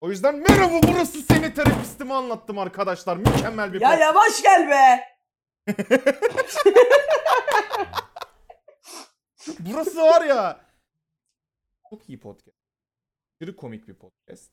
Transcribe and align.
O 0.00 0.10
yüzden 0.10 0.36
merhaba 0.36 0.80
burası 0.88 1.22
seni 1.22 1.54
terapistimi 1.54 2.14
anlattım 2.14 2.58
arkadaşlar. 2.58 3.16
Mükemmel 3.16 3.72
bir 3.72 3.80
Ya 3.80 3.88
podcast. 3.90 4.02
yavaş 4.02 4.42
gel 4.42 4.70
be. 4.70 5.00
Burası 9.58 10.00
var 10.02 10.24
ya. 10.24 10.60
Çok 11.90 12.08
iyi 12.08 12.20
podcast. 12.20 12.56
Aşırı 13.40 13.56
komik 13.56 13.88
bir 13.88 13.94
podcast. 13.94 14.52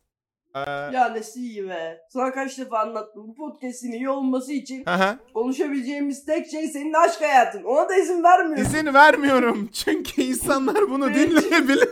Ee, 0.55 0.59
Ya 0.69 1.09
nesi 1.09 1.39
iyi 1.39 1.69
be. 1.69 2.01
Sana 2.09 2.31
kaç 2.33 2.57
defa 2.57 2.79
anlattım. 2.79 3.27
Bu 3.27 3.35
podcast'in 3.35 3.91
iyi 3.91 4.09
olması 4.09 4.53
için 4.53 4.85
hı 4.85 4.93
hı. 4.93 5.19
konuşabileceğimiz 5.33 6.25
tek 6.25 6.47
şey 6.51 6.67
senin 6.67 6.93
aşk 6.93 7.21
hayatın. 7.21 7.63
Ona 7.63 7.89
da 7.89 7.95
izin 7.95 8.23
vermiyorsun. 8.23 8.65
İzin 8.65 8.93
vermiyorum. 8.93 9.69
Çünkü 9.73 10.21
insanlar 10.21 10.89
bunu 10.89 11.13
dinleyebilir. 11.13 11.89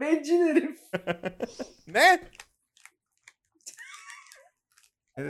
Bencil 0.00 0.40
herif. 0.40 0.80
Ne? 1.86 2.30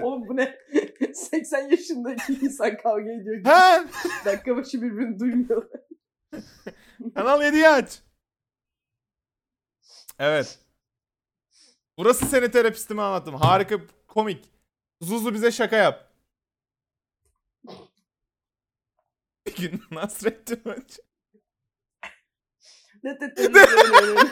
Oğlum 0.03 0.29
bu 0.29 0.37
ne? 0.37 0.59
80 1.15 1.69
yaşındaki 1.71 2.33
insan 2.33 2.77
kavga 2.77 3.11
ediyor. 3.11 3.45
Ha? 3.45 3.85
Dakika 4.25 4.57
başı 4.57 4.83
birbirini 4.83 5.19
duymuyor. 5.19 5.71
Kanal 7.15 7.43
7'yi 7.43 7.69
aç. 7.69 8.03
Evet. 10.19 10.59
Burası 11.99 12.27
seni 12.27 12.51
terapistimi 12.51 13.03
anlattım. 13.03 13.35
Harika 13.35 13.77
komik. 14.09 14.45
Zuzu 15.01 15.35
bize 15.35 15.53
şaka 15.53 15.77
yap. 15.77 16.13
Bir 19.47 19.57
gün 19.57 19.83
Nasrettin 19.91 20.61
Hoca. 20.65 21.03
Ne 23.05 23.11
ne- 23.11 23.35
ne- 23.37 23.53
ne- 23.53 24.15
ne- 24.15 24.25
ne- 24.25 24.31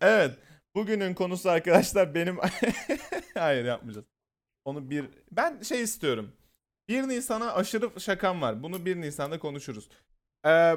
Evet. 0.00 0.38
Bugünün 0.74 1.14
konusu 1.14 1.50
arkadaşlar 1.50 2.14
benim... 2.14 2.38
Hayır 3.34 3.64
yapmayacağız. 3.64 4.06
Onu 4.64 4.90
bir... 4.90 5.06
Ben 5.32 5.62
şey 5.62 5.82
istiyorum. 5.82 6.32
1 6.88 7.08
Nisan'a 7.08 7.54
aşırı 7.54 8.00
şakam 8.00 8.42
var. 8.42 8.62
Bunu 8.62 8.86
1 8.86 8.96
Nisan'da 9.00 9.38
konuşuruz. 9.38 9.88
Ee, 10.46 10.48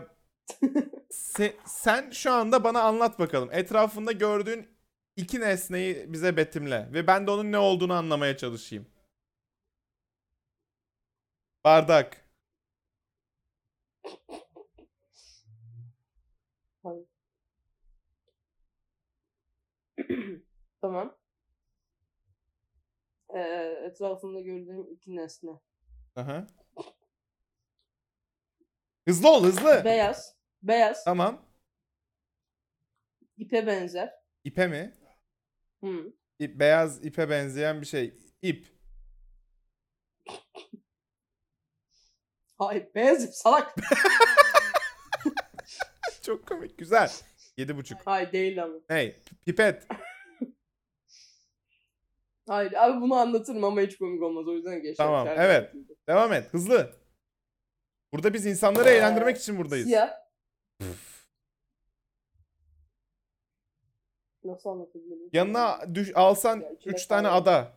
se- 1.12 1.56
sen 1.66 2.12
şu 2.12 2.32
anda 2.32 2.64
bana 2.64 2.82
anlat 2.82 3.20
bakalım. 3.20 3.50
Etrafında 3.52 4.12
gördüğün 4.12 4.68
iki 5.16 5.40
nesneyi 5.40 6.14
bize 6.14 6.38
betimle. 6.38 6.90
Ve 6.94 7.08
ben 7.08 7.28
de 7.28 7.32
onun 7.32 7.52
ne 7.52 7.58
olduğunu 7.58 7.94
anlamaya 7.94 8.38
çalışayım. 8.38 8.88
Bardak. 11.64 12.24
tamam. 20.82 21.18
Ee, 23.36 23.40
etrafımda 23.86 24.42
gördüğüm 24.42 24.94
iki 24.94 25.16
nesne. 25.16 25.52
Aha. 26.16 26.48
Hızlı 29.08 29.30
ol 29.30 29.44
hızlı. 29.44 29.82
Beyaz. 29.86 30.36
Beyaz. 30.64 31.04
Tamam. 31.04 31.46
ipe 33.38 33.68
benzer. 33.68 34.14
İpe 34.44 34.68
mi? 34.68 34.94
Hı. 35.84 36.14
İp, 36.40 36.60
beyaz 36.60 37.06
ipe 37.06 37.30
benzeyen 37.30 37.82
bir 37.82 37.86
şey. 37.86 38.20
İp. 38.42 38.68
Hayır 42.58 42.88
beyaz 42.96 43.24
ip 43.24 43.34
salak. 43.34 43.76
Çok 46.22 46.48
komik. 46.48 46.78
Güzel. 46.78 47.12
Yedi 47.58 47.78
buçuk. 47.78 47.98
Hayır 48.06 48.32
değil 48.32 48.64
ama. 48.64 48.74
Hey. 48.88 49.20
Pipet. 49.46 49.88
Hayır 52.48 52.74
abi 52.74 53.02
bunu 53.02 53.16
anlatırım 53.16 53.64
ama 53.64 53.82
hiç 53.82 53.98
komik 53.98 54.24
olmaz 54.24 54.48
o 54.48 54.54
yüzden 54.54 54.82
geç. 54.82 54.98
Tamam, 54.98 55.28
evet. 55.28 55.74
Devam 56.08 56.34
et. 56.34 56.54
Hızlı. 56.54 56.94
Burada 58.14 58.34
biz 58.34 58.46
insanları 58.46 58.90
eğlendirmek 58.90 59.38
için 59.38 59.58
buradayız. 59.58 59.88
Siyah. 59.88 60.12
Nasıl 64.44 64.70
anlatabilirim? 64.70 65.30
Yanına 65.34 65.96
düş, 65.96 66.12
alsan 66.16 66.60
Ya, 66.60 66.70
içine 66.72 66.94
3 66.94 67.06
tane 67.06 67.28
ada. 67.28 67.74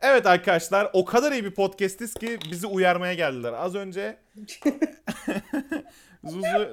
Evet 0.00 0.26
arkadaşlar 0.26 0.90
o 0.92 1.04
kadar 1.04 1.32
iyi 1.32 1.44
bir 1.44 1.54
podcastiz 1.54 2.14
ki 2.14 2.38
bizi 2.50 2.66
uyarmaya 2.66 3.14
geldiler. 3.14 3.52
Az 3.52 3.74
önce 3.74 4.18
Zuzu 6.24 6.72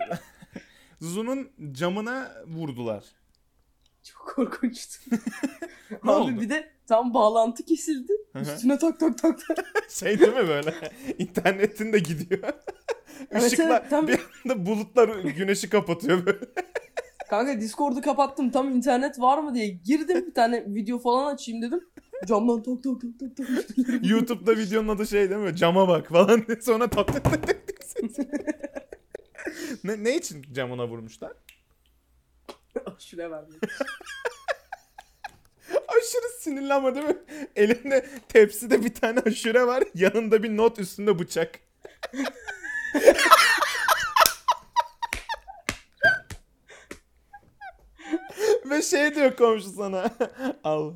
Zuzu'nun 1.01 1.49
camına 1.71 2.31
vurdular. 2.47 3.03
Çok 4.03 4.27
korkunçtu. 4.35 4.99
Ne 6.03 6.11
Abi 6.11 6.21
oldu? 6.21 6.41
bir 6.41 6.49
de 6.49 6.71
tam 6.87 7.13
bağlantı 7.13 7.65
kesildi. 7.65 8.13
Üstüne 8.41 8.77
tak 8.77 8.99
tak 8.99 9.17
tak 9.17 9.39
tak. 9.47 9.65
Şey 9.89 10.19
değil 10.19 10.33
mi 10.33 10.47
böyle? 10.47 10.73
İnternetin 11.17 11.93
de 11.93 11.99
gidiyor. 11.99 12.53
Evet, 13.31 13.47
Işıklar 13.47 13.79
evet, 13.81 13.89
tam- 13.89 14.07
bir 14.07 14.19
anda 14.45 14.65
bulutlar 14.65 15.19
güneşi 15.19 15.69
kapatıyor 15.69 16.25
böyle. 16.25 16.39
Kanka 17.29 17.61
Discord'u 17.61 18.01
kapattım 18.01 18.49
tam 18.49 18.69
internet 18.69 19.19
var 19.19 19.37
mı 19.37 19.53
diye 19.53 19.67
girdim 19.67 20.25
bir 20.27 20.33
tane 20.33 20.65
video 20.67 20.99
falan 20.99 21.33
açayım 21.33 21.61
dedim. 21.61 21.81
Camdan 22.27 22.63
tak 22.63 22.83
tak 22.83 22.93
tak 23.19 23.37
tak 23.37 23.47
tak. 23.87 24.09
YouTube'da 24.09 24.57
videonun 24.57 24.87
adı 24.87 25.07
şey 25.07 25.29
değil 25.29 25.41
mi? 25.41 25.55
Cama 25.55 25.87
bak 25.87 26.07
falan. 26.07 26.45
Sonra 26.61 26.87
tak 26.89 27.07
tak 27.13 27.23
tak 27.23 27.47
tak. 27.47 27.57
ne, 29.83 30.03
ne 30.03 30.17
için 30.17 30.45
camına 30.53 30.87
vurmuşlar? 30.87 31.31
Şuraya 32.99 33.31
verdim. 33.31 33.59
Aşırı 35.87 36.29
sinirli 36.39 36.73
ama 36.73 36.95
değil 36.95 37.05
mi? 37.05 37.17
Elinde 37.55 38.09
tepside 38.29 38.85
bir 38.85 38.93
tane 38.93 39.19
aşure 39.19 39.67
var. 39.67 39.83
Yanında 39.95 40.43
bir 40.43 40.57
not 40.57 40.79
üstünde 40.79 41.19
bıçak. 41.19 41.59
Ve 48.65 48.81
şey 48.81 49.15
diyor 49.15 49.35
komşu 49.35 49.69
sana. 49.69 50.09
Al. 50.63 50.93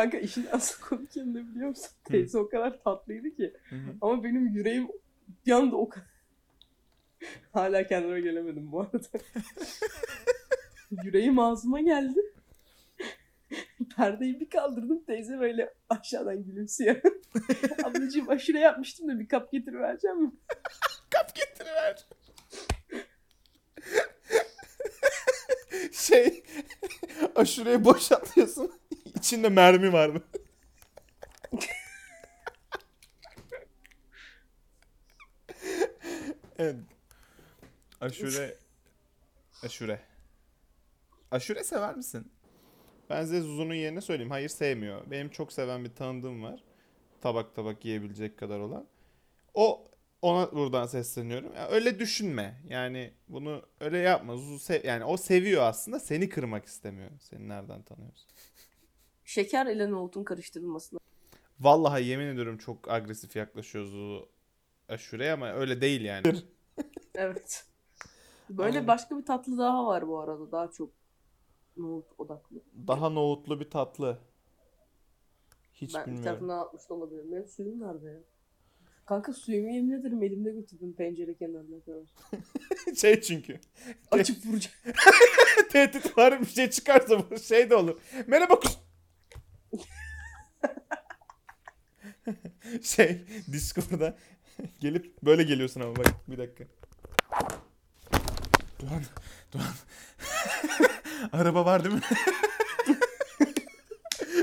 Kanka 0.00 0.18
işin 0.18 0.46
asıl 0.52 0.80
komik 0.80 1.16
yanı 1.16 1.34
ne 1.34 1.48
biliyor 1.48 1.68
musun? 1.68 1.90
Teyze 2.04 2.38
o 2.38 2.48
kadar 2.48 2.82
tatlıydı 2.82 3.36
ki. 3.36 3.54
Ama 4.00 4.24
benim 4.24 4.46
yüreğim 4.46 4.88
bir 5.46 5.52
anda 5.52 5.76
o 5.76 5.88
kadar... 5.88 6.06
Hala 7.52 7.86
kendime 7.86 8.20
gelemedim 8.20 8.72
bu 8.72 8.80
arada. 8.80 9.08
yüreğim 11.04 11.38
ağzıma 11.38 11.80
geldi. 11.80 12.20
Perdeyi 13.96 14.40
bir 14.40 14.50
kaldırdım 14.50 15.04
teyze 15.04 15.40
böyle 15.40 15.74
aşağıdan 15.88 16.44
gülümsüyor. 16.44 17.00
Ablacığım 17.84 18.30
aşure 18.30 18.58
yapmıştım 18.58 19.08
da 19.08 19.20
bir 19.20 19.28
kap 19.28 19.52
getirivereceğim 19.52 20.22
mi? 20.22 20.32
Kap 21.10 21.34
getiriver. 21.34 22.06
şey 25.92 26.42
aşureyi 27.34 27.84
boşaltıyorsun. 27.84 28.79
İçinde 29.20 29.48
mermi 29.48 29.92
var 29.92 30.08
mı? 30.08 30.22
evet. 36.58 36.76
Aşure 38.00 38.56
Aşure. 39.62 40.00
Aşure 41.30 41.64
sever 41.64 41.96
misin? 41.96 42.32
Ben 43.10 43.22
size 43.24 43.40
Zuzu'nun 43.40 43.74
yerine 43.74 44.00
söyleyeyim. 44.00 44.30
Hayır 44.30 44.48
sevmiyor. 44.48 45.10
Benim 45.10 45.28
çok 45.28 45.52
seven 45.52 45.84
bir 45.84 45.94
tanıdığım 45.94 46.42
var. 46.42 46.64
Tabak 47.20 47.54
tabak 47.54 47.84
yiyebilecek 47.84 48.38
kadar 48.38 48.58
olan. 48.58 48.86
O 49.54 49.90
ona 50.22 50.52
buradan 50.52 50.86
sesleniyorum. 50.86 51.54
Ya 51.54 51.68
öyle 51.68 51.98
düşünme. 51.98 52.62
Yani 52.68 53.14
bunu 53.28 53.62
öyle 53.80 53.98
yapma. 53.98 54.36
Zuzu 54.36 54.58
sev- 54.58 54.84
yani 54.86 55.04
o 55.04 55.16
seviyor 55.16 55.62
aslında. 55.62 56.00
Seni 56.00 56.28
kırmak 56.28 56.66
istemiyor. 56.66 57.10
Seni 57.20 57.48
nereden 57.48 57.82
tanıyorsun? 57.82 58.30
Şeker 59.30 59.66
ile 59.66 59.90
nohutun 59.90 60.24
karıştırılmasına. 60.24 61.00
Vallahi 61.60 62.04
yemin 62.04 62.26
ediyorum 62.26 62.58
çok 62.58 62.90
agresif 62.90 63.36
yaklaşıyor 63.36 63.84
Zuzu 63.84 64.28
aşureye 64.88 65.32
ama 65.32 65.52
öyle 65.52 65.80
değil 65.80 66.00
yani. 66.00 66.22
Evet. 67.14 67.66
Böyle 68.50 68.68
Anladım. 68.68 68.86
başka 68.86 69.18
bir 69.18 69.24
tatlı 69.24 69.58
daha 69.58 69.86
var 69.86 70.08
bu 70.08 70.20
arada. 70.20 70.52
Daha 70.52 70.70
çok 70.70 70.90
nohut 71.76 72.06
odaklı. 72.18 72.56
Daha 72.86 73.08
nohutlu 73.08 73.60
bir 73.60 73.70
tatlı. 73.70 74.18
Hiç 75.72 75.94
ben 75.94 76.00
bir 76.00 76.06
bilmiyorum. 76.06 76.24
tarafından 76.24 76.58
atmış 76.58 76.88
da 76.88 76.94
olabilirim. 76.94 77.32
Benim 77.32 77.46
suyum 77.48 77.80
nerede 77.80 78.06
ya? 78.06 78.20
Kanka 79.06 79.32
suyumu 79.32 79.70
yemin 79.70 79.92
ederim 79.92 80.22
elimde 80.22 80.50
götürdüm 80.50 80.92
pencere 80.92 81.34
kenarına 81.34 81.80
kadar. 81.80 82.14
şey 82.96 83.20
çünkü. 83.20 83.60
Açıp 84.10 84.46
vuracağım. 84.46 84.76
Tehdit 85.70 86.18
var 86.18 86.40
bir 86.40 86.46
şey 86.46 86.70
çıkarsa 86.70 87.30
bu 87.30 87.38
şey 87.38 87.70
de 87.70 87.76
olur. 87.76 88.00
Merhaba 88.26 88.54
kus- 88.54 88.79
şey 92.82 93.24
Discord'da 93.52 94.16
Gelip 94.80 95.22
böyle 95.22 95.42
geliyorsun 95.42 95.80
ama 95.80 95.96
bak 95.96 96.06
bir 96.28 96.38
dakika. 96.38 96.64
Doğan, 98.80 99.02
Doğan. 99.52 99.72
Araba 101.32 101.64
var 101.64 101.84
değil 101.84 101.94
mi? 101.94 102.00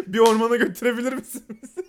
bir 0.07 0.19
ormana 0.19 0.55
götürebilir 0.55 1.13
misin 1.13 1.45
bizi? 1.63 1.87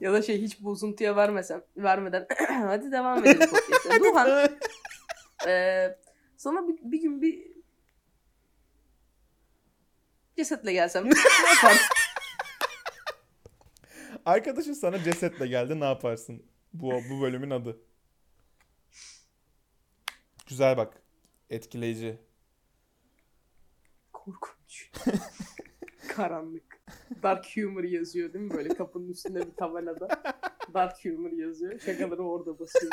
Ya 0.00 0.12
da 0.12 0.22
şey 0.22 0.42
hiç 0.42 0.60
bozuntuya 0.60 1.16
vermesem, 1.16 1.62
vermeden 1.76 2.26
hadi 2.48 2.92
devam 2.92 3.18
edelim 3.18 3.50
podcast'e. 3.50 4.00
Duhan, 4.00 4.48
eee, 5.46 5.98
sana 6.36 6.68
bir, 6.68 6.78
bir 6.82 7.02
gün 7.02 7.22
bir 7.22 7.49
cesetle 10.40 10.72
gelsem 10.72 11.04
ne 11.04 11.08
yaparsın? 11.54 11.94
Arkadaşın 14.26 14.72
sana 14.72 15.04
cesetle 15.04 15.46
geldi 15.46 15.80
ne 15.80 15.84
yaparsın? 15.84 16.42
Bu, 16.72 16.92
bu 17.10 17.20
bölümün 17.20 17.50
adı. 17.50 17.80
Güzel 20.46 20.76
bak. 20.76 21.02
Etkileyici. 21.50 22.18
Korkunç. 24.12 24.90
Karanlık. 26.08 26.80
Dark 27.22 27.56
humor 27.56 27.84
yazıyor 27.84 28.32
değil 28.32 28.44
mi 28.44 28.54
böyle 28.54 28.68
kapının 28.68 29.08
üstünde 29.08 29.46
bir 29.46 29.56
tabelada. 29.56 30.08
Dark 30.74 31.04
humor 31.04 31.32
yazıyor. 31.32 31.80
Şakaları 31.80 32.22
orada 32.22 32.58
basıyor. 32.58 32.92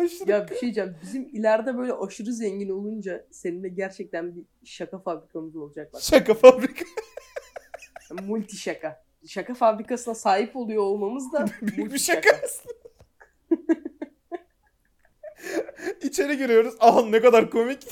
Aşırı 0.00 0.30
Ya 0.30 0.44
bir 0.48 0.54
şey 0.54 0.60
diyeceğim. 0.60 0.96
Bizim 1.02 1.28
ileride 1.32 1.78
böyle 1.78 1.92
aşırı 1.92 2.32
zengin 2.32 2.68
olunca 2.68 3.26
seninle 3.30 3.68
gerçekten 3.68 4.36
bir 4.36 4.42
şaka 4.64 4.98
fabrikamız 4.98 5.56
olacak 5.56 5.92
bak. 5.92 6.02
şaka 6.02 6.34
fabrika. 6.34 6.84
Multi 8.26 8.56
şaka. 8.56 9.04
Şaka 9.26 9.54
fabrikasına 9.54 10.14
sahip 10.14 10.56
oluyor 10.56 10.82
olmamız 10.82 11.32
da 11.32 11.46
Büyük 11.62 11.78
multi 11.78 11.94
bir 11.94 11.98
şaka 11.98 12.30
aslında. 12.44 12.74
İçeri 16.02 16.36
giriyoruz. 16.38 16.74
Ah 16.80 17.04
ne 17.08 17.20
kadar 17.20 17.50
komik. 17.50 17.86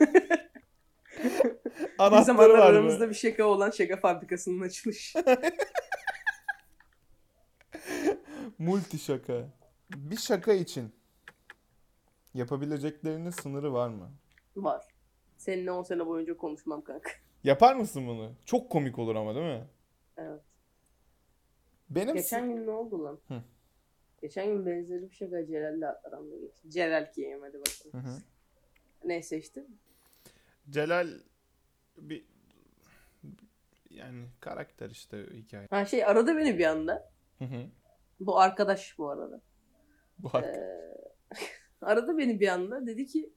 Bir 0.00 0.08
Anahtarı 1.98 2.24
zamanlar 2.24 2.58
var 2.58 2.66
aramızda 2.70 3.04
mı? 3.04 3.10
bir 3.10 3.14
şaka 3.14 3.44
olan 3.44 3.70
şaka 3.70 3.96
fabrikasının 3.96 4.60
açılışı. 4.60 5.18
Multi 8.58 8.98
şaka. 8.98 9.32
Bir 9.90 10.16
şaka 10.16 10.52
için 10.52 10.92
yapabileceklerinin 12.34 13.30
sınırı 13.30 13.72
var 13.72 13.88
mı? 13.88 14.10
Var. 14.56 14.86
Seninle 15.36 15.70
10 15.70 15.82
sene 15.82 16.06
boyunca 16.06 16.36
konuşmam 16.36 16.82
kanka. 16.82 17.10
Yapar 17.44 17.74
mısın 17.74 18.06
bunu? 18.06 18.32
Çok 18.44 18.70
komik 18.70 18.98
olur 18.98 19.14
ama 19.14 19.34
değil 19.34 19.46
mi? 19.46 19.66
Evet. 20.16 20.40
Benim 21.90 22.14
Geçen 22.14 22.54
gün 22.54 22.66
ne 22.66 22.70
oldu 22.70 23.04
lan? 23.04 23.18
Hı. 23.28 23.42
Geçen 24.22 24.46
gün 24.46 24.66
benzeri 24.66 25.10
bir 25.10 25.14
şaka 25.14 25.46
Celal'le 25.46 25.94
aramda 26.04 26.36
geçti. 26.36 26.70
Celal 26.70 27.12
diyeyim 27.16 27.40
hadi 27.42 27.58
bakalım. 27.60 27.92
Hı 27.92 27.98
hı. 28.08 28.18
Neyse 29.04 29.38
işte. 29.38 29.66
Celal 30.70 31.08
bir 31.96 32.24
yani 33.90 34.26
karakter 34.40 34.90
işte 34.90 35.26
hikaye. 35.32 35.66
Ha 35.70 35.84
şey 35.84 36.04
aradı 36.04 36.36
beni 36.36 36.58
bir 36.58 36.64
anda. 36.64 37.10
Hı 37.38 37.44
hı. 37.44 37.66
Bu 38.20 38.38
arkadaş 38.38 38.98
bu 38.98 39.10
arada. 39.10 39.40
Bu 40.18 40.28
hak. 40.28 40.44
Ee, 40.44 40.94
aradı 41.80 42.18
beni 42.18 42.40
bir 42.40 42.48
anda. 42.48 42.86
Dedi 42.86 43.06
ki 43.06 43.30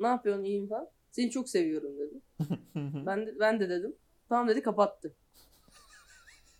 ne 0.00 0.06
yapıyorsun 0.06 0.44
iyiyim 0.44 0.68
falan. 0.68 0.88
Seni 1.10 1.30
çok 1.30 1.48
seviyorum 1.48 1.98
dedi. 1.98 2.20
Ben 3.06 3.26
de, 3.26 3.40
ben 3.40 3.60
de 3.60 3.68
dedim. 3.68 3.96
Tamam 4.28 4.48
dedi 4.48 4.62
kapattı. 4.62 5.14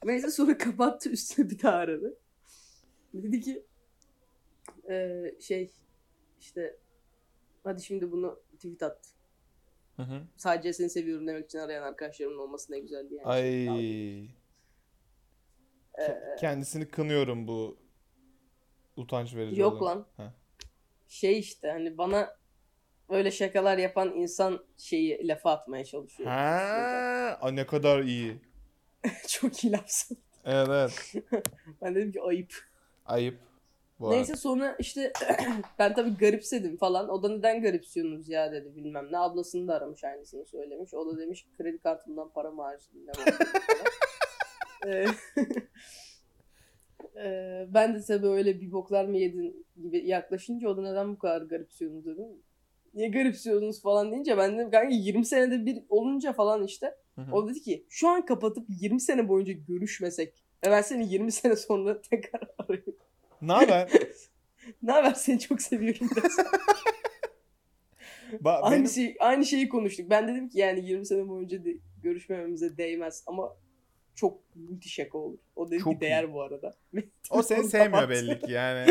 Neyse 0.04 0.30
sonra 0.30 0.58
kapattı 0.58 1.10
üstüne 1.10 1.50
bir 1.50 1.62
daha 1.62 1.76
aradı. 1.76 2.18
Dedi 3.14 3.40
ki 3.40 3.64
eee, 4.88 5.36
şey 5.40 5.70
işte 6.40 6.76
hadi 7.64 7.82
şimdi 7.82 8.12
bunu 8.12 8.40
tweet 8.54 8.82
at. 8.82 8.98
Hı 9.96 10.02
hı. 10.02 10.22
Sadece 10.36 10.72
seni 10.72 10.90
seviyorum 10.90 11.26
demek 11.26 11.44
için 11.44 11.58
arayan 11.58 11.82
arkadaşlarımın 11.82 12.38
olması 12.38 12.72
ne 12.72 12.78
güzel 12.78 13.10
diye. 13.10 13.22
Ay. 13.24 13.66
Ee, 14.24 14.28
Ke- 15.98 16.36
Kendisini 16.40 16.88
kınıyorum 16.88 17.48
bu 17.48 17.78
utanç 18.96 19.34
verici 19.34 19.60
yok 19.60 19.82
olan. 19.82 19.96
lan. 19.96 20.06
Ha. 20.16 20.32
Şey 21.08 21.38
işte 21.38 21.70
hani 21.70 21.98
bana 21.98 22.36
böyle 23.10 23.30
şakalar 23.30 23.78
yapan 23.78 24.14
insan 24.14 24.64
şeyi 24.76 25.28
lafa 25.28 25.50
atmaya 25.50 25.84
çalışıyor. 25.84 26.28
Ha, 26.30 27.38
Aa, 27.40 27.50
ne 27.50 27.66
kadar 27.66 28.02
iyi. 28.02 28.36
Çok 29.28 29.64
iyi 29.64 29.72
lafsın. 29.72 30.18
Evet, 30.44 30.68
evet. 30.68 31.14
Ben 31.82 31.94
dedim 31.94 32.12
ki 32.12 32.22
ayıp. 32.22 32.54
Ayıp. 33.06 33.38
Bu 34.00 34.10
Neyse 34.10 34.36
sonra 34.36 34.76
işte 34.78 35.12
ben 35.78 35.94
tabii 35.94 36.16
garipsedim 36.16 36.76
falan. 36.76 37.08
O 37.08 37.22
da 37.22 37.28
neden 37.28 37.62
garipsiyorsunuz 37.62 38.28
ya 38.28 38.52
dedi 38.52 38.76
bilmem 38.76 39.08
ne. 39.12 39.18
Ablasını 39.18 39.68
da 39.68 39.74
aramış 39.74 40.04
aynısını 40.04 40.46
söylemiş. 40.46 40.94
O 40.94 41.06
da 41.06 41.18
demiş 41.18 41.46
kredi 41.58 41.78
kartımdan 41.78 42.28
para 42.32 42.50
mı 42.50 42.62
harcadın. 42.62 43.06
Ee, 47.24 47.66
ben 47.74 47.94
de 47.94 48.02
tabii 48.02 48.26
öyle 48.26 48.60
bir 48.60 48.72
boklar 48.72 49.04
mı 49.04 49.16
yedin 49.18 49.66
gibi 49.82 50.06
yaklaşınca 50.06 50.68
o 50.68 50.76
da 50.76 50.82
neden 50.82 51.12
bu 51.12 51.18
kadar 51.18 51.42
garipsiyorsunuz 51.42 52.06
dedim. 52.06 52.26
Niye 52.94 53.08
garipsiyorsunuz 53.08 53.82
falan 53.82 54.10
deyince 54.12 54.38
ben 54.38 54.54
dedim 54.58 54.70
kanka 54.70 54.94
20 54.94 55.24
senede 55.26 55.66
bir 55.66 55.82
olunca 55.88 56.32
falan 56.32 56.64
işte. 56.64 56.94
Hı 57.14 57.20
hı. 57.22 57.32
O 57.32 57.48
dedi 57.48 57.60
ki 57.62 57.86
şu 57.88 58.08
an 58.08 58.26
kapatıp 58.26 58.66
20 58.68 59.00
sene 59.00 59.28
boyunca 59.28 59.52
görüşmesek 59.52 60.44
ve 60.66 60.70
ben 60.70 60.82
seni 60.82 61.12
20 61.12 61.32
sene 61.32 61.56
sonra 61.56 62.00
tekrar 62.10 62.42
arıyorum. 62.58 62.96
Ne 63.42 63.52
haber? 63.52 63.90
Ne 64.82 64.92
haber 64.92 65.14
seni 65.14 65.38
çok 65.38 65.62
seviyorum. 65.62 66.08
Ba- 68.32 68.60
aynı, 68.60 68.76
benim- 68.76 68.88
şey, 68.90 69.16
aynı 69.20 69.44
şeyi 69.44 69.68
konuştuk. 69.68 70.10
Ben 70.10 70.28
dedim 70.28 70.48
ki 70.48 70.58
yani 70.58 70.86
20 70.86 71.06
sene 71.06 71.28
boyunca 71.28 71.64
de 71.64 71.76
görüşmememize 72.02 72.76
değmez 72.76 73.24
ama 73.26 73.56
çok 74.16 74.56
müthiş 74.56 74.94
şaka 74.94 75.18
olur. 75.18 75.38
O 75.56 75.70
dedi 75.70 75.82
Çok 75.82 75.92
ki 75.94 76.00
değer 76.00 76.32
bu 76.32 76.42
arada. 76.42 76.74
O 77.30 77.42
seni 77.42 77.64
sevmiyor 77.68 78.08
belli 78.08 78.40
ki 78.40 78.52
yani. 78.52 78.86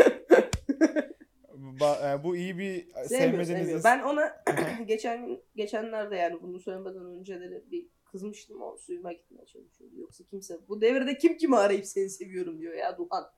Ba- 1.54 2.20
e, 2.20 2.24
bu 2.24 2.36
iyi 2.36 2.58
bir 2.58 2.86
sevmiyor. 3.06 3.84
Ben 3.84 4.02
ona 4.02 4.42
geçen 4.86 5.26
gün 5.26 5.42
geçenlerde 5.56 6.16
yani 6.16 6.42
bunu 6.42 6.60
söylemeden 6.60 7.04
önceleri 7.06 7.64
bir 7.70 7.86
kızmıştım 8.04 8.62
o 8.62 8.76
suyuma 8.76 9.12
gitmeye 9.12 9.46
çalışıyordu. 9.46 9.94
Yoksa 9.96 10.24
kimse 10.24 10.58
bu 10.68 10.80
devirde 10.80 11.18
kim 11.18 11.36
kimi 11.36 11.56
arayıp 11.56 11.86
seni 11.86 12.10
seviyorum 12.10 12.60
diyor 12.60 12.74
ya 12.74 12.98
Duhan. 12.98 13.30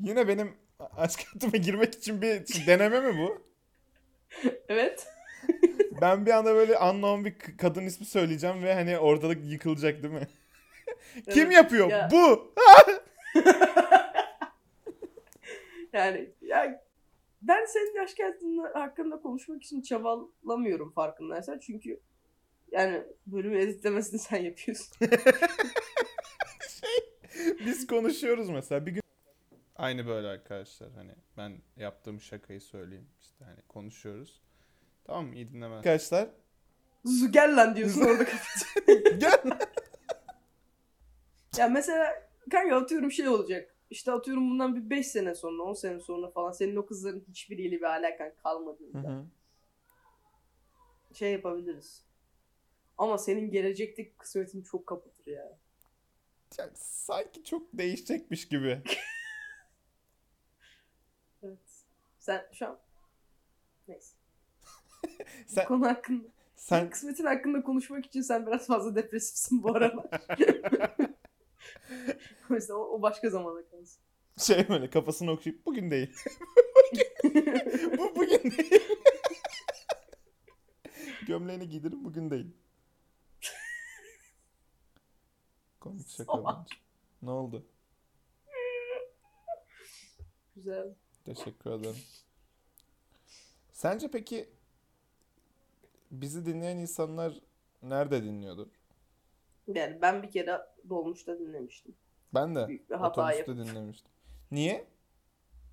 Yine 0.00 0.28
benim 0.28 0.52
aşk 0.78 1.26
hayatıma 1.26 1.56
girmek 1.56 1.94
için 1.94 2.22
bir 2.22 2.66
deneme 2.66 3.00
mi 3.00 3.18
bu? 3.18 3.42
Evet. 4.68 5.06
Ben 6.00 6.26
bir 6.26 6.30
anda 6.30 6.54
böyle 6.54 6.78
unknown 6.78 7.24
bir 7.24 7.56
kadın 7.58 7.86
ismi 7.86 8.06
söyleyeceğim 8.06 8.62
ve 8.62 8.74
hani 8.74 8.98
ortalık 8.98 9.44
yıkılacak 9.44 10.02
değil 10.02 10.14
mi? 10.14 10.28
Kim 11.30 11.46
Evet. 11.46 11.56
yapıyor? 11.56 11.90
Ya. 11.90 12.08
Bu. 12.12 12.54
Yani 15.92 16.30
ya 16.40 16.84
ben 17.42 17.64
senin 17.64 17.96
yaş 17.96 18.14
hakkında, 18.18 18.80
hakkında 18.80 19.20
konuşmak 19.20 19.62
için 19.62 19.82
çabalamıyorum 19.82 20.92
farkındaysan. 20.92 21.58
Çünkü 21.58 22.00
yani 22.72 23.02
bölümü 23.26 23.58
editlemesini 23.58 24.18
sen 24.20 24.36
yapıyorsun. 24.42 25.08
Biz 27.66 27.86
konuşuyoruz 27.86 28.48
mesela 28.48 28.86
bir 28.86 28.92
gün. 28.92 29.02
Aynı 29.76 30.06
böyle 30.06 30.28
arkadaşlar 30.28 30.92
hani 30.92 31.12
ben 31.36 31.52
yaptığım 31.76 32.20
şakayı 32.20 32.60
söyleyeyim 32.60 33.08
işte 33.20 33.44
hani 33.44 33.62
konuşuyoruz. 33.68 34.42
Tamam 35.10 35.26
mı? 35.26 35.34
İyi 35.34 35.52
dinleme. 35.52 35.74
Arkadaşlar 35.74 36.28
Zu 37.04 37.32
gel 37.32 37.56
lan 37.56 37.76
diyorsun 37.76 38.00
orada 38.00 38.24
kapatıyorsun. 38.24 39.18
gel. 39.18 39.58
ya 41.58 41.68
mesela 41.68 42.28
kanka 42.50 42.76
atıyorum 42.76 43.12
şey 43.12 43.28
olacak. 43.28 43.74
İşte 43.90 44.12
atıyorum 44.12 44.50
bundan 44.50 44.76
bir 44.76 44.90
5 44.90 45.06
sene 45.06 45.34
sonra 45.34 45.62
10 45.62 45.74
sene 45.74 46.00
sonra 46.00 46.30
falan 46.30 46.52
senin 46.52 46.76
o 46.76 46.86
kızların 46.86 47.24
hiçbiriyle 47.28 47.76
bir 47.76 47.82
alakan 47.82 48.32
kalmadığında 48.42 49.08
Hı 49.08 49.12
hı. 49.12 49.24
şey 51.14 51.32
yapabiliriz. 51.32 52.04
Ama 52.98 53.18
senin 53.18 53.50
gelecekteki 53.50 54.16
kısmetin 54.16 54.62
çok 54.62 54.86
kapatır 54.86 55.26
ya. 55.26 55.58
Ya, 56.58 56.70
sanki 56.74 57.44
çok 57.44 57.68
değişecekmiş 57.72 58.48
gibi. 58.48 58.82
Evet. 61.42 61.84
Sen 62.18 62.46
şu 62.52 62.66
an 62.66 62.78
neyse. 63.88 64.19
Sen 65.46 65.64
Konu 65.64 65.86
hakkında. 65.86 66.28
sen 66.56 66.90
Kısmetin 66.90 67.24
hakkında 67.24 67.62
konuşmak 67.62 68.06
için 68.06 68.20
sen 68.22 68.46
biraz 68.46 68.66
fazla 68.66 68.94
depresifsin 68.94 69.62
bu 69.62 69.70
aralar. 69.76 70.06
o 72.50 72.54
yüzden 72.54 72.74
o, 72.74 72.78
o 72.78 73.02
başka 73.02 73.30
zamana 73.30 73.62
kalsın. 73.70 74.02
şey 74.38 74.68
böyle 74.68 74.90
kafasını 74.90 75.30
okşayıp 75.30 75.66
bugün 75.66 75.90
değil. 75.90 76.14
Bu 77.98 78.14
bugün 78.16 78.50
değil. 78.50 78.82
Gömleğini 81.26 81.68
giydirip 81.68 82.04
bugün 82.04 82.30
değil. 82.30 82.46
Komik 85.80 86.08
şaka 86.08 86.38
bence. 86.44 86.76
Ne 87.22 87.30
oldu? 87.30 87.66
Güzel. 90.56 90.94
Teşekkür 91.24 91.70
ederim. 91.70 91.96
Sence 93.72 94.08
peki 94.10 94.48
bizi 96.10 96.46
dinleyen 96.46 96.76
insanlar 96.78 97.40
nerede 97.82 98.22
dinliyordur? 98.24 98.66
Yani 99.66 100.02
ben 100.02 100.22
bir 100.22 100.30
kere 100.30 100.60
dolmuşta 100.88 101.38
dinlemiştim. 101.38 101.94
Ben 102.34 102.54
de 102.54 102.68
Büyük 102.68 102.90
bir 102.90 102.94
hata 102.94 103.22
otobüste 103.28 103.56
dinlemiştim. 103.56 104.10
Niye? 104.50 104.86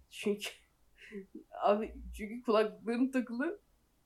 Çünkü 0.09 0.49
abi 1.51 1.95
çünkü 2.13 2.43
kulaklıkların 2.43 3.11
takılı 3.11 3.59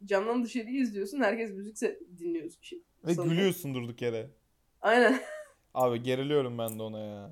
camdan 0.05 0.43
dışarıyı 0.43 0.81
izliyorsun. 0.81 1.21
Herkes 1.21 1.51
müzik 1.51 1.75
se- 1.77 2.00
dinliyor. 2.19 2.51
Şey, 2.61 2.83
Ve 3.05 3.13
sanırım. 3.15 3.33
gülüyorsun 3.33 3.73
durduk 3.75 4.01
yere. 4.01 4.29
Aynen. 4.81 5.21
Abi 5.73 6.03
geriliyorum 6.03 6.57
ben 6.57 6.79
de 6.79 6.83
ona 6.83 7.00
ya. 7.00 7.31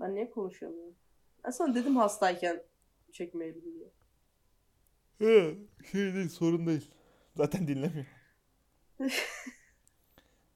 Ben 0.00 0.14
niye 0.14 0.30
konuşamıyorum? 0.30 0.94
Ben 1.44 1.50
sana 1.50 1.74
dedim 1.74 1.96
hastayken 1.96 2.62
çekmeyelim 3.12 3.62
diye. 3.74 3.88
Şey 5.18 6.14
değil 6.14 6.28
sorun 6.28 6.66
değil. 6.66 6.90
Zaten 7.36 7.68
dinlemiyor. 7.68 8.06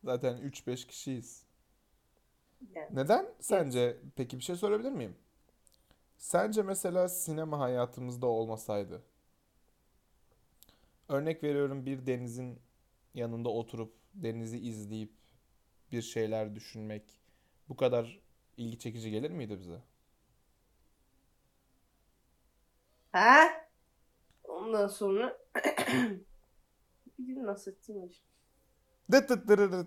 Zaten 0.05 0.37
3-5 0.39 0.87
kişiyiz. 0.87 1.45
Yani. 2.75 2.89
Neden 2.97 3.27
sence? 3.41 3.97
Peki 4.17 4.39
bir 4.39 4.45
şey 4.45 4.57
sorabilir 4.57 4.93
miyim? 4.93 5.17
Sence 6.19 6.63
mesela 6.63 7.09
sinema 7.09 7.59
hayatımızda 7.61 8.27
olmasaydı, 8.27 9.03
örnek 11.09 11.43
veriyorum 11.43 11.87
bir 11.87 12.07
denizin 12.07 12.59
yanında 13.15 13.49
oturup 13.49 13.95
denizi 14.15 14.59
izleyip 14.59 15.13
bir 15.93 16.03
şeyler 16.03 16.55
düşünmek 16.55 17.03
bu 17.69 17.77
kadar 17.77 18.21
ilgi 18.57 18.79
çekici 18.79 19.11
gelir 19.11 19.31
miydi 19.31 19.59
bize? 19.61 19.83
Ha? 23.13 23.66
Ondan 24.67 24.89
sonra 24.89 25.39
bir 27.19 27.35
gün 27.35 27.47
dıt 29.29 29.49
dırırıt. 29.49 29.85